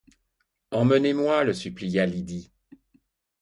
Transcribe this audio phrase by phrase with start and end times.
[0.71, 2.51] Emmenez-moi, le supplia Lydie.